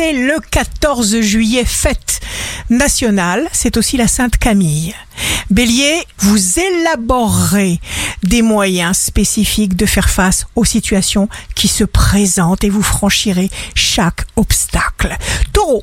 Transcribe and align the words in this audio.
c'est 0.00 0.12
le 0.14 0.40
14 0.50 1.20
juillet, 1.20 1.66
fête 1.66 2.20
nationale. 2.70 3.46
C'est 3.52 3.76
aussi 3.76 3.98
la 3.98 4.08
Sainte 4.08 4.38
Camille. 4.38 4.94
Bélier, 5.50 6.02
vous 6.20 6.58
élaborerez 6.58 7.80
des 8.22 8.40
moyens 8.40 8.96
spécifiques 8.96 9.76
de 9.76 9.84
faire 9.84 10.08
face 10.08 10.46
aux 10.56 10.64
situations 10.64 11.28
qui 11.54 11.68
se 11.68 11.84
présentent 11.84 12.64
et 12.64 12.70
vous 12.70 12.82
franchirez 12.82 13.50
chaque 13.74 14.24
obstacle. 14.36 15.14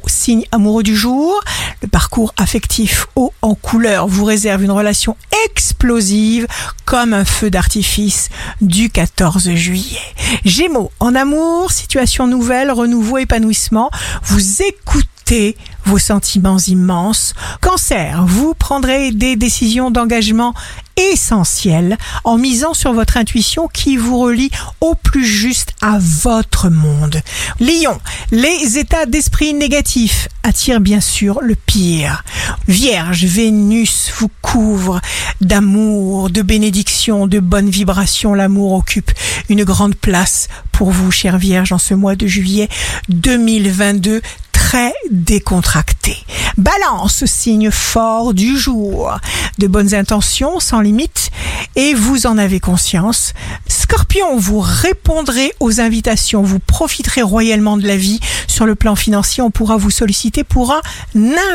Signe 0.10 0.46
amoureux 0.52 0.84
du 0.84 0.96
jour, 0.96 1.40
le 1.82 1.88
parcours 1.88 2.34
affectif 2.38 3.08
haut 3.16 3.34
en 3.42 3.56
couleur 3.56 4.08
vous 4.08 4.26
réserve 4.26 4.64
une 4.64 4.72
relation 4.72 5.16
explosive 5.46 6.48
comme 6.86 7.14
un 7.14 7.26
feu 7.26 7.50
d'artifice 7.50 8.30
du 8.62 8.90
14 8.90 9.52
juillet. 9.54 10.00
Gémeaux, 10.46 10.92
en 11.00 11.16
amour, 11.16 11.72
situation 11.72 12.28
nouvelle, 12.28 12.72
renouveau, 12.72 13.18
épanouissement, 13.18 13.92
vous 14.24 14.64
vos 15.86 15.98
sentiments 15.98 16.60
immenses. 16.68 17.34
Cancer, 17.62 18.24
vous 18.26 18.54
prendrez 18.54 19.12
des 19.12 19.36
décisions 19.36 19.92
d'engagement 19.92 20.54
essentielles 20.96 21.98
en 22.24 22.38
misant 22.38 22.74
sur 22.74 22.94
votre 22.94 23.18
intuition 23.18 23.68
qui 23.68 23.98
vous 23.98 24.18
relie 24.18 24.50
au 24.82 24.96
plus 24.96 25.26
juste 25.26 25.74
à 25.82 26.00
votre 26.00 26.70
monde. 26.70 27.22
Lion, 27.60 28.00
les 28.32 28.78
états 28.78 29.06
d'esprit 29.06 29.54
négatifs 29.54 30.28
attirent 30.44 30.82
bien 30.82 31.02
sûr 31.02 31.40
le 31.42 31.56
pire. 31.56 32.24
Vierge, 32.68 33.26
Vénus 33.26 34.12
vous 34.18 34.32
couvre 34.42 35.02
d'amour, 35.42 36.30
de 36.30 36.42
bénédiction, 36.42 37.28
de 37.28 37.40
bonnes 37.40 37.70
vibrations. 37.70 38.34
L'amour 38.34 38.74
occupe 38.74 39.12
une 39.50 39.64
grande 39.64 39.96
place 39.96 40.48
pour 40.72 40.92
vous, 40.92 41.12
chère 41.12 41.38
Vierge, 41.38 41.72
en 41.74 41.78
ce 41.78 41.94
mois 41.94 42.16
de 42.16 42.28
juillet 42.28 42.70
2022 43.10 44.22
très 44.68 44.92
décontracté. 45.12 46.18
Balance, 46.58 47.24
signe 47.24 47.72
fort 47.72 48.34
du 48.34 48.58
jour. 48.58 49.18
De 49.60 49.68
bonnes 49.68 49.96
intentions 49.96 50.60
sans 50.60 50.82
limite 50.82 51.32
et 51.78 51.94
vous 51.94 52.28
en 52.28 52.38
avez 52.38 52.60
conscience. 52.60 53.34
Scorpion, 53.68 54.38
vous 54.38 54.60
répondrez 54.60 55.54
aux 55.62 55.80
invitations, 55.80 56.42
vous 56.42 56.60
profiterez 56.60 57.22
royalement 57.22 57.78
de 57.78 57.88
la 57.88 57.96
vie. 57.96 58.20
Sur 58.48 58.66
le 58.66 58.76
plan 58.76 58.96
financier, 58.96 59.42
on 59.42 59.52
pourra 59.52 59.78
vous 59.78 59.92
solliciter 59.92 60.44
pour 60.44 60.74
un 60.74 60.82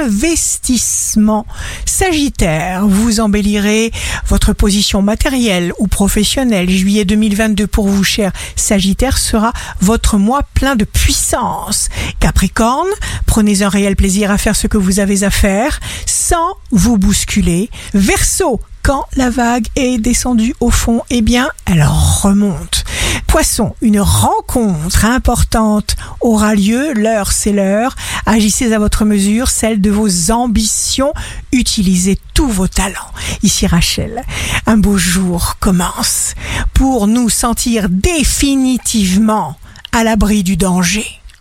investissement. 0.01 1.45
Sagittaire, 1.85 2.87
vous 2.87 3.21
embellirez 3.21 3.93
votre 4.29 4.55
position 4.55 5.03
matérielle 5.03 5.73
ou 5.79 5.87
professionnelle. 5.87 6.71
Juillet 6.71 7.05
2022 7.05 7.67
pour 7.67 7.89
vous, 7.89 8.05
cher 8.05 8.33
Sagittaire, 8.57 9.19
sera 9.19 9.53
votre 9.81 10.17
mois 10.17 10.45
plein 10.55 10.77
de 10.77 10.85
puissance. 10.85 11.89
Capricorne, 12.23 12.89
prenez 13.27 13.63
un 13.63 13.69
réel 13.69 13.97
plaisir 13.97 14.31
à 14.31 14.39
faire 14.39 14.55
ce 14.55 14.69
que 14.69 14.79
vous 14.79 15.01
avez 15.01 15.25
à 15.25 15.31
faire 15.31 15.81
sans 16.07 16.55
vous 16.71 16.97
bousculer. 16.97 17.69
Verseau, 17.95 18.61
quand 18.85 19.07
la 19.17 19.29
vague 19.29 19.67
est 19.75 19.99
descendue 19.99 20.55
au 20.61 20.71
fond, 20.71 21.03
eh 21.11 21.21
bien, 21.21 21.49
elle 21.67 21.83
remonte. 21.83 22.85
Poisson, 23.27 23.75
une 23.83 23.99
rencontre 23.99 25.05
importante 25.05 25.97
aura 26.21 26.55
lieu, 26.55 26.93
l'heure 26.93 27.33
c'est 27.33 27.51
l'heure. 27.51 27.97
Agissez 28.25 28.73
à 28.73 28.79
votre 28.79 29.05
mesure, 29.05 29.49
celle 29.49 29.81
de 29.81 29.91
vos 29.91 30.31
ambitions, 30.31 31.13
utilisez 31.51 32.21
tous 32.35 32.47
vos 32.49 32.69
talents. 32.69 33.11
Ici 33.43 33.67
Rachel, 33.67 34.23
un 34.67 34.77
beau 34.77 34.97
jour 34.97 35.57
commence 35.59 36.35
pour 36.73 37.09
nous 37.09 37.29
sentir 37.29 37.89
définitivement 37.89 39.57
à 39.91 40.05
l'abri 40.05 40.45
du 40.45 40.57
danger. 40.57 41.22